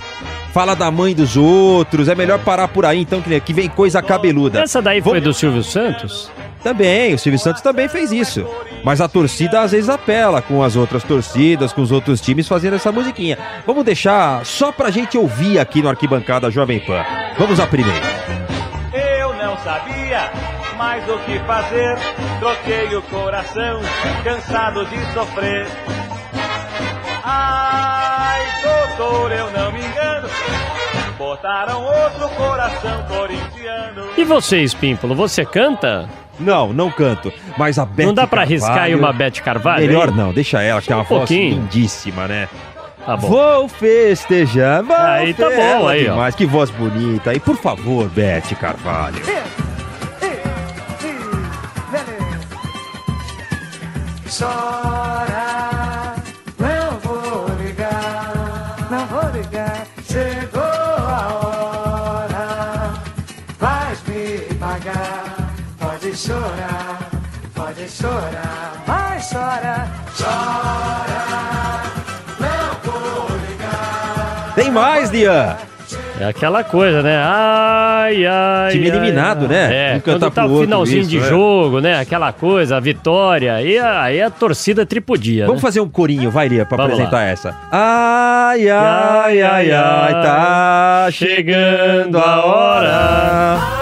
Fala 0.53 0.75
da 0.75 0.91
mãe 0.91 1.15
dos 1.15 1.37
outros. 1.37 2.07
É 2.07 2.15
melhor 2.15 2.39
parar 2.39 2.67
por 2.67 2.85
aí, 2.85 2.99
então, 2.99 3.21
que 3.21 3.53
vem 3.53 3.69
coisa 3.69 4.01
cabeluda. 4.01 4.61
Essa 4.61 4.81
daí 4.81 5.01
foi 5.01 5.21
do 5.21 5.33
Silvio 5.33 5.63
Santos? 5.63 6.29
Também, 6.63 7.13
o 7.13 7.17
Silvio 7.17 7.39
Santos 7.39 7.61
também 7.61 7.87
fez 7.87 8.11
isso. 8.11 8.45
Mas 8.83 9.01
a 9.01 9.07
torcida 9.07 9.61
às 9.61 9.71
vezes 9.71 9.89
apela 9.89 10.41
com 10.41 10.61
as 10.61 10.75
outras 10.75 11.03
torcidas, 11.03 11.73
com 11.73 11.81
os 11.81 11.91
outros 11.91 12.21
times 12.21 12.47
fazendo 12.47 12.75
essa 12.75 12.91
musiquinha. 12.91 13.37
Vamos 13.65 13.83
deixar 13.83 14.45
só 14.45 14.71
pra 14.71 14.91
gente 14.91 15.17
ouvir 15.17 15.57
aqui 15.57 15.81
no 15.81 15.89
Arquibancada 15.89 16.51
Jovem 16.51 16.79
Pan. 16.79 17.03
Vamos 17.37 17.59
à 17.59 17.65
primeira. 17.65 18.05
Eu 18.93 19.33
não 19.35 19.57
sabia 19.59 20.31
mais 20.77 21.07
o 21.09 21.17
que 21.19 21.39
fazer. 21.39 21.97
Troquei 22.39 22.95
o 22.95 23.01
coração, 23.03 23.81
cansado 24.23 24.85
de 24.85 25.13
sofrer. 25.13 25.67
Ai, 27.23 28.41
doutor, 28.63 29.31
eu 29.31 29.51
não. 29.51 29.70
Botaram 31.21 31.83
outro 31.83 32.27
coração 32.29 33.03
corintiano. 33.07 34.07
E 34.17 34.23
você, 34.23 34.63
Espímpolo, 34.63 35.13
você 35.13 35.45
canta? 35.45 36.09
Não, 36.39 36.73
não 36.73 36.89
canto. 36.89 37.31
Mas 37.55 37.77
a 37.77 37.85
Beth 37.85 38.05
Não 38.07 38.13
dá 38.15 38.25
pra 38.25 38.41
arriscar 38.41 38.71
aí 38.71 38.91
Carvalho- 38.93 38.97
uma 38.99 39.13
Beth 39.13 39.39
Carvalho? 39.43 39.85
Melhor 39.85 40.09
hein? 40.09 40.15
não, 40.15 40.33
deixa 40.33 40.63
ela, 40.63 40.81
que 40.81 40.87
tem 40.87 40.95
uma 40.95 41.03
um 41.03 41.05
voz 41.05 41.19
pouquinho. 41.19 41.55
lindíssima, 41.61 42.27
né? 42.27 42.49
Tá 43.05 43.15
bom. 43.15 43.27
Vou 43.29 43.67
festejar, 43.69 44.81
vou 44.81 44.95
Aí 44.95 45.33
tá 45.35 45.47
bom, 45.49 45.87
aí, 45.87 46.07
ó. 46.07 46.13
Demais, 46.13 46.33
que 46.33 46.45
voz 46.47 46.71
bonita. 46.71 47.33
E 47.35 47.39
por 47.39 47.55
favor, 47.57 48.09
Beth 48.09 48.55
Carvalho. 48.59 49.21
Chora, 54.27 54.90
Tem 74.55 74.69
mais, 74.69 75.09
Lian. 75.09 75.55
É 76.19 76.25
aquela 76.25 76.63
coisa, 76.63 77.01
né? 77.01 77.17
Ai, 77.21 78.25
ai. 78.25 78.71
Time 78.71 78.89
ai, 78.89 78.95
eliminado, 78.97 79.41
ai. 79.43 79.47
né? 79.47 79.93
É, 79.93 79.95
Um 79.97 79.99
quando 79.99 80.31
tá 80.31 80.43
pro 80.43 80.53
o 80.53 80.61
finalzinho 80.61 81.01
isso, 81.01 81.09
de 81.09 81.19
né? 81.19 81.27
jogo, 81.27 81.79
né? 81.81 81.99
Aquela 81.99 82.31
coisa, 82.31 82.77
a 82.77 82.79
vitória. 82.79 83.53
A, 83.55 84.03
aí 84.03 84.21
a 84.21 84.29
torcida 84.29 84.85
tripudia. 84.85 85.45
Vamos 85.45 85.61
né? 85.61 85.67
fazer 85.67 85.81
um 85.81 85.89
corinho, 85.89 86.29
vai, 86.31 86.47
Lia, 86.47 86.65
pra 86.65 86.77
Vamos 86.77 86.93
apresentar 86.93 87.17
lá. 87.17 87.23
essa. 87.25 87.57
Ai, 87.71 88.69
ai, 88.69 89.41
ai, 89.41 89.71
ai, 89.71 90.13
tá 90.13 91.07
chegando 91.11 92.17
a 92.17 92.45
hora. 92.45 93.80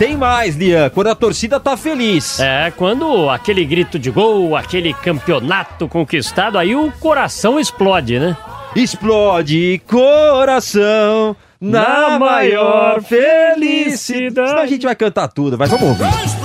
Tem 0.00 0.16
mais, 0.16 0.56
Lian, 0.56 0.88
quando 0.88 1.08
a 1.08 1.14
torcida 1.14 1.60
tá 1.60 1.76
feliz. 1.76 2.40
É, 2.40 2.72
quando 2.74 3.28
aquele 3.28 3.62
grito 3.66 3.98
de 3.98 4.10
gol, 4.10 4.56
aquele 4.56 4.94
campeonato 4.94 5.86
conquistado, 5.86 6.56
aí 6.56 6.74
o 6.74 6.90
coração 6.92 7.60
explode, 7.60 8.18
né? 8.18 8.34
Explode 8.74 9.82
coração 9.86 11.36
na, 11.60 12.08
Na 12.12 12.18
maior 12.18 13.02
felicidade. 13.02 14.48
Senão 14.48 14.62
a 14.62 14.66
gente 14.66 14.86
vai 14.86 14.96
cantar 14.96 15.28
tudo, 15.28 15.58
mas 15.58 15.68
vamos 15.68 15.86
ouvir. 15.86 16.39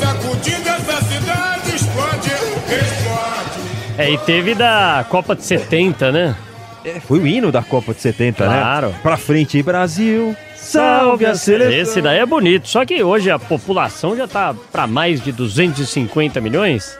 Sacudindo 0.00 0.68
essa 0.68 1.00
cidade, 1.04 1.74
explode, 1.74 2.30
explode. 2.30 3.60
É, 3.98 4.10
e 4.10 4.18
teve 4.18 4.54
da 4.54 5.04
Copa 5.08 5.34
de 5.36 5.44
70, 5.44 6.10
né? 6.12 6.36
É, 6.84 6.98
foi 7.00 7.18
o 7.20 7.26
hino 7.26 7.52
da 7.52 7.62
Copa 7.62 7.92
de 7.94 8.00
70, 8.00 8.44
Claro. 8.44 8.88
né? 8.88 8.94
Pra 9.02 9.16
frente, 9.16 9.62
Brasil. 9.62 10.34
Salve 10.56 11.26
a 11.26 11.34
seleção. 11.34 11.72
Esse 11.72 12.00
daí 12.00 12.18
é 12.18 12.26
bonito. 12.26 12.68
Só 12.68 12.84
que 12.84 13.02
hoje 13.02 13.30
a 13.30 13.38
população 13.38 14.16
já 14.16 14.26
tá 14.26 14.54
pra 14.70 14.86
mais 14.86 15.20
de 15.22 15.30
250 15.32 16.40
milhões. 16.40 16.96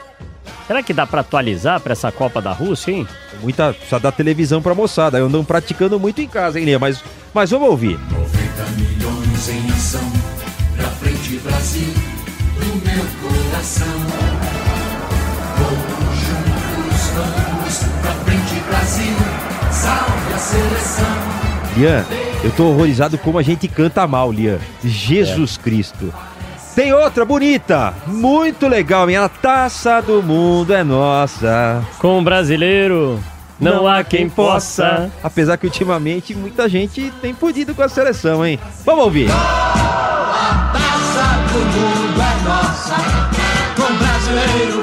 Será 0.66 0.82
que 0.82 0.92
dá 0.92 1.06
pra 1.06 1.21
atualizar 1.23 1.80
pra 1.80 1.92
essa 1.92 2.11
Copa 2.12 2.40
da 2.40 2.52
Rússia, 2.52 2.92
hein? 2.92 3.09
Muita, 3.40 3.73
precisa 3.73 3.99
dar 3.99 4.12
televisão 4.12 4.61
pra 4.62 4.75
moçada. 4.75 5.18
Eu 5.18 5.26
ando 5.26 5.42
praticando 5.42 5.99
muito 5.99 6.21
em 6.21 6.28
casa, 6.28 6.59
hein, 6.59 6.64
Lian? 6.64 6.78
Mas, 6.78 7.02
mas 7.35 7.50
vamos 7.50 7.68
ouvir. 7.68 7.99
90 8.11 8.71
milhões 8.76 9.49
em 9.49 9.71
ação, 9.71 10.12
pra 10.76 10.87
frente 10.87 11.37
Brasil, 11.38 11.92
do 12.62 12.75
meu 12.85 13.04
coração. 13.21 13.87
Vamos 15.59 16.19
juntos, 16.19 17.11
vamos, 17.14 17.78
pra 18.00 18.12
frente 18.25 18.61
Brasil, 18.69 19.16
salve 19.71 20.35
a 20.35 20.38
seleção. 20.38 21.07
Lian, 21.76 22.04
eu 22.45 22.50
tô 22.52 22.66
horrorizado 22.66 23.19
como 23.19 23.38
a 23.38 23.42
gente 23.42 23.66
canta 23.66 24.07
mal, 24.07 24.31
Lian. 24.31 24.59
Jesus 24.85 25.57
Cristo. 25.57 26.12
Tem 26.75 26.92
outra 26.92 27.25
bonita, 27.25 27.92
muito 28.07 28.66
legal, 28.66 29.11
hein? 29.11 29.16
A 29.16 29.28
taça 29.28 30.00
do 30.00 30.23
mundo 30.23 30.73
é 30.73 30.83
nossa. 30.83 31.85
Com 31.99 32.19
o 32.19 32.23
brasileiro, 32.23 33.23
não, 33.61 33.87
há 33.87 34.02
quem 34.02 34.28
possa. 34.28 35.11
Apesar 35.23 35.59
que 35.59 35.66
ultimamente 35.66 36.35
muita 36.35 36.69
gente 36.69 37.12
tem 37.21 37.35
podido 37.35 37.75
com 37.75 37.83
a 37.83 37.88
seleção, 37.88 38.45
hein? 38.45 38.59
Vamos 38.87 39.04
ouvir. 39.04 39.28
Taça 39.28 40.73
do 41.52 41.59
mundo 41.59 41.91
com 43.76 43.94
brasileiro 43.94 44.80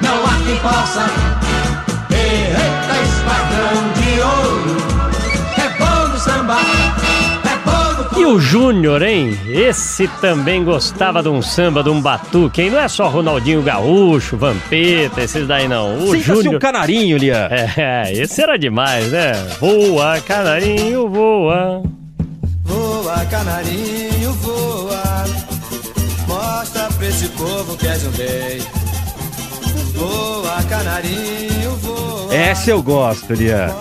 não 0.00 0.26
há 0.26 0.44
quem 0.44 0.56
possa. 0.56 1.06
Eita, 2.10 2.94
espadrão 3.02 3.92
de 3.96 4.20
ouro, 4.20 4.76
é 5.56 5.78
bom 5.78 6.08
no 6.08 6.18
samba. 6.18 6.56
é 7.44 7.56
bom 7.64 8.12
no... 8.12 8.20
E 8.20 8.24
o 8.26 8.38
Júnior, 8.38 9.02
hein? 9.02 9.38
Esse 9.48 10.06
também 10.20 10.64
gostava 10.64 11.22
de 11.22 11.28
um 11.28 11.40
samba, 11.40 11.82
de 11.82 11.90
um 11.90 12.00
batuque, 12.00 12.62
hein? 12.62 12.70
Não 12.70 12.78
é 12.78 12.88
só 12.88 13.08
Ronaldinho 13.08 13.62
Gaúcho, 13.62 14.36
Vampeta, 14.36 15.22
esses 15.22 15.46
daí 15.46 15.66
não. 15.68 15.98
O 16.04 16.16
Júnior... 16.16 16.56
um 16.56 16.58
canarinho, 16.58 17.16
Lian. 17.16 17.48
É, 17.76 18.12
esse 18.12 18.42
era 18.42 18.58
demais, 18.58 19.10
né? 19.10 19.32
Voa, 19.58 20.20
canarinho, 20.20 21.08
voa. 21.08 21.82
Voa, 22.64 23.24
canarinho, 23.26 24.32
voa. 24.34 24.71
Pra 27.02 27.08
esse 27.08 27.28
povo 27.30 27.76
que 27.76 27.88
és 27.88 28.06
um 28.06 28.10
rei. 28.12 28.62
Voa, 29.92 30.62
canarinho, 30.68 31.70
voa. 31.80 32.32
Essa 32.32 32.70
eu 32.70 32.80
gosto, 32.80 33.34
Lia. 33.34 33.74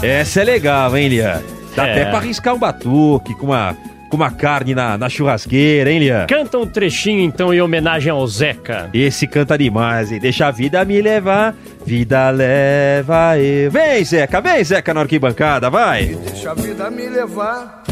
Essa 0.00 0.40
é 0.40 0.44
legal, 0.44 0.96
hein, 0.96 1.08
Lia? 1.08 1.44
Dá 1.76 1.86
É. 1.86 1.92
até 1.92 2.04
pra 2.06 2.16
arriscar 2.16 2.54
um 2.54 2.58
batuque 2.58 3.34
com 3.34 3.44
uma, 3.48 3.76
com 4.08 4.16
uma 4.16 4.30
carne 4.30 4.74
na, 4.74 4.96
na 4.96 5.10
churrasqueira, 5.10 5.92
hein, 5.92 5.98
Lia? 5.98 6.24
Canta 6.26 6.56
um 6.56 6.66
trechinho 6.66 7.20
então 7.20 7.52
em 7.52 7.60
homenagem 7.60 8.10
ao 8.10 8.26
Zeca. 8.26 8.88
Esse 8.94 9.26
canta 9.26 9.58
demais, 9.58 10.10
hein? 10.10 10.18
Deixa 10.18 10.46
a 10.46 10.50
vida 10.50 10.82
me 10.82 10.98
levar, 11.02 11.54
vida 11.84 12.30
leva 12.30 13.38
eu. 13.38 13.70
Vem, 13.70 14.02
Zeca, 14.02 14.40
vem, 14.40 14.64
Zeca, 14.64 14.94
na 14.94 15.02
arquibancada, 15.02 15.68
vai! 15.68 16.06
Deixa 16.24 16.52
a 16.52 16.54
vida 16.54 16.90
me 16.90 17.06
levar. 17.06 17.82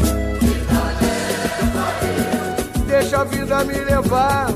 Deixa 2.91 3.21
a 3.21 3.23
vida 3.23 3.63
me 3.63 3.73
levar. 3.73 4.47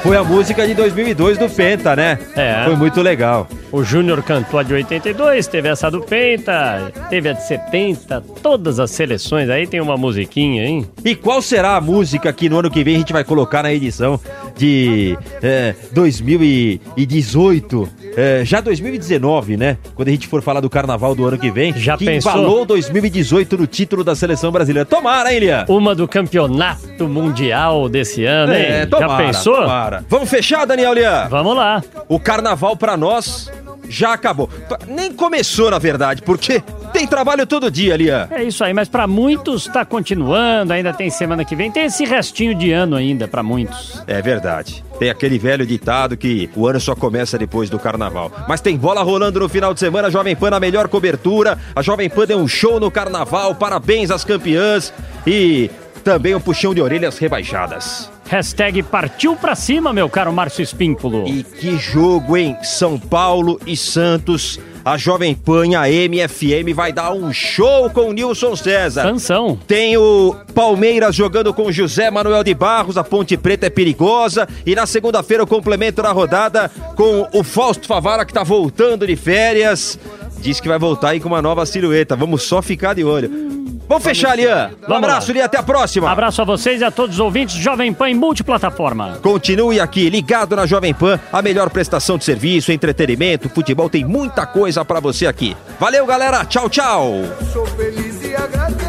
Foi 0.00 0.16
a 0.16 0.22
música 0.22 0.64
de 0.64 0.74
2002 0.74 1.36
do 1.36 1.50
Penta, 1.50 1.96
né? 1.96 2.16
É. 2.36 2.62
Foi 2.64 2.76
muito 2.76 3.02
legal. 3.02 3.48
O 3.72 3.82
Júnior 3.82 4.22
cantou 4.22 4.60
a 4.60 4.62
de 4.62 4.72
82, 4.72 5.46
teve 5.48 5.68
essa 5.68 5.90
do 5.90 6.00
Penta, 6.00 6.92
teve 7.10 7.28
a 7.28 7.32
de 7.32 7.44
70, 7.44 8.22
todas 8.40 8.78
as 8.78 8.92
seleções 8.92 9.50
aí 9.50 9.66
tem 9.66 9.80
uma 9.80 9.96
musiquinha, 9.96 10.64
hein? 10.64 10.86
E 11.04 11.16
qual 11.16 11.42
será 11.42 11.76
a 11.76 11.80
música 11.80 12.32
que 12.32 12.48
no 12.48 12.60
ano 12.60 12.70
que 12.70 12.84
vem 12.84 12.94
a 12.94 12.98
gente 12.98 13.12
vai 13.12 13.24
colocar 13.24 13.64
na 13.64 13.72
edição 13.72 14.18
de 14.58 15.16
é, 15.40 15.74
2018? 15.92 17.88
É, 18.16 18.42
já 18.44 18.60
2019, 18.60 19.56
né? 19.56 19.78
Quando 19.94 20.08
a 20.08 20.10
gente 20.10 20.26
for 20.26 20.42
falar 20.42 20.60
do 20.60 20.68
carnaval 20.68 21.14
do 21.14 21.24
ano 21.24 21.38
que 21.38 21.50
vem. 21.50 21.72
Já 21.78 21.96
que 21.96 22.04
pensou? 22.04 22.32
embalou 22.32 22.66
2018 22.66 23.56
no 23.56 23.66
título 23.66 24.02
da 24.02 24.16
seleção 24.16 24.50
brasileira. 24.50 24.84
Tomara, 24.84 25.32
hein, 25.32 25.38
Lia? 25.38 25.64
Uma 25.68 25.94
do 25.94 26.08
campeonato 26.08 27.08
mundial 27.08 27.88
desse 27.88 28.24
ano, 28.24 28.52
hein? 28.52 28.62
É, 28.62 28.86
tomara, 28.86 29.08
Já 29.08 29.16
pensou? 29.18 29.54
tomara. 29.54 30.04
Vamos 30.08 30.28
fechar, 30.28 30.66
Daniel 30.66 30.92
Lia? 30.92 31.28
Vamos 31.28 31.56
lá. 31.56 31.82
O 32.08 32.18
carnaval 32.18 32.76
pra 32.76 32.96
nós 32.96 33.50
já 33.88 34.12
acabou. 34.12 34.50
Nem 34.86 35.12
começou, 35.12 35.70
na 35.70 35.78
verdade, 35.78 36.22
porque 36.22 36.62
tem 36.92 37.06
trabalho 37.06 37.46
todo 37.46 37.70
dia, 37.70 37.96
Lia. 37.96 38.28
É 38.30 38.42
isso 38.44 38.62
aí, 38.64 38.72
mas 38.72 38.88
pra 38.88 39.06
muitos 39.06 39.66
tá 39.66 39.84
continuando, 39.84 40.72
ainda 40.72 40.92
tem 40.92 41.10
semana 41.10 41.44
que 41.44 41.56
vem, 41.56 41.70
tem 41.70 41.84
esse 41.84 42.04
restinho 42.04 42.54
de 42.54 42.72
ano 42.72 42.96
ainda 42.96 43.28
pra 43.28 43.42
muitos. 43.42 44.02
É 44.06 44.20
verdade. 44.20 44.84
Tem 44.98 45.10
aquele 45.10 45.38
velho 45.38 45.66
ditado 45.66 46.16
que 46.16 46.50
o 46.56 46.66
ano 46.66 46.80
só 46.80 46.94
começa 46.94 47.38
depois 47.38 47.70
do 47.70 47.78
carnaval. 47.78 48.32
Mas 48.48 48.60
tem 48.60 48.76
bola 48.76 49.02
rolando 49.02 49.40
no 49.40 49.48
final 49.48 49.72
de 49.72 49.80
semana, 49.80 50.08
a 50.08 50.10
Jovem 50.10 50.34
Pan 50.34 50.50
na 50.50 50.60
melhor 50.60 50.88
cobertura. 50.88 51.58
A 51.74 51.82
Jovem 51.82 52.10
Pan 52.10 52.26
deu 52.26 52.38
um 52.38 52.48
show 52.48 52.80
no 52.80 52.90
carnaval, 52.90 53.54
parabéns 53.54 54.10
às 54.10 54.24
campeãs 54.24 54.92
e 55.26 55.70
também 56.02 56.34
um 56.34 56.40
puxão 56.40 56.74
de 56.74 56.80
orelhas 56.80 57.18
rebaixadas. 57.18 58.10
Hashtag 58.28 58.82
partiu 58.82 59.36
pra 59.36 59.54
cima, 59.54 59.92
meu 59.92 60.08
caro 60.08 60.32
Márcio 60.32 60.62
Espínculo. 60.62 61.26
E 61.26 61.42
que 61.42 61.78
jogo, 61.78 62.36
hein? 62.36 62.56
São 62.62 62.98
Paulo 62.98 63.58
e 63.66 63.76
Santos. 63.76 64.60
A 64.88 64.96
Jovem 64.96 65.34
Pan, 65.34 65.78
a 65.78 65.86
MFM, 65.86 66.72
vai 66.74 66.94
dar 66.94 67.12
um 67.12 67.30
show 67.30 67.90
com 67.90 68.08
o 68.08 68.12
Nilson 68.14 68.56
César. 68.56 69.02
Sansão. 69.02 69.58
Tem 69.66 69.98
o 69.98 70.34
Palmeiras 70.54 71.14
jogando 71.14 71.52
com 71.52 71.70
José 71.70 72.10
Manuel 72.10 72.42
de 72.42 72.54
Barros, 72.54 72.96
a 72.96 73.04
Ponte 73.04 73.36
Preta 73.36 73.66
é 73.66 73.70
perigosa. 73.70 74.48
E 74.64 74.74
na 74.74 74.86
segunda-feira 74.86 75.44
o 75.44 75.46
complemento 75.46 76.00
da 76.00 76.10
rodada 76.10 76.70
com 76.96 77.28
o 77.34 77.44
Fausto 77.44 77.86
Favara, 77.86 78.24
que 78.24 78.32
tá 78.32 78.42
voltando 78.42 79.06
de 79.06 79.14
férias. 79.14 79.98
Diz 80.40 80.58
que 80.58 80.68
vai 80.68 80.78
voltar 80.78 81.10
aí 81.10 81.20
com 81.20 81.28
uma 81.28 81.42
nova 81.42 81.66
silhueta. 81.66 82.16
Vamos 82.16 82.44
só 82.44 82.62
ficar 82.62 82.94
de 82.94 83.04
olho. 83.04 83.57
Vamos 83.88 84.04
fechar, 84.04 84.36
Lian. 84.36 84.70
Um 84.88 84.94
abraço. 84.94 85.32
Lian. 85.32 85.44
Até 85.44 85.58
a 85.58 85.62
próxima. 85.62 86.10
Abraço 86.10 86.42
a 86.42 86.44
vocês 86.44 86.80
e 86.80 86.84
a 86.84 86.90
todos 86.90 87.16
os 87.16 87.20
ouvintes 87.20 87.56
Jovem 87.56 87.92
Pan 87.92 88.10
em 88.10 88.14
multiplataforma. 88.14 89.18
Continue 89.22 89.80
aqui, 89.80 90.10
ligado 90.10 90.54
na 90.54 90.66
Jovem 90.66 90.92
Pan, 90.92 91.18
a 91.32 91.40
melhor 91.40 91.70
prestação 91.70 92.18
de 92.18 92.24
serviço, 92.24 92.72
entretenimento, 92.72 93.48
futebol, 93.48 93.88
tem 93.88 94.04
muita 94.04 94.46
coisa 94.46 94.84
pra 94.84 95.00
você 95.00 95.26
aqui. 95.26 95.56
Valeu, 95.80 96.04
galera. 96.06 96.44
Tchau, 96.44 96.68
tchau. 96.68 97.12
Sou 97.52 97.66
feliz 97.66 98.22
e 98.22 98.34
agradeço. 98.34 98.87